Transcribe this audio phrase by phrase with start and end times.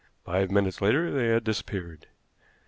[0.25, 2.07] Five minutes later they had disappeared.